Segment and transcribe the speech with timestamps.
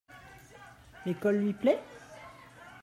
[1.05, 1.79] L’école lui plait?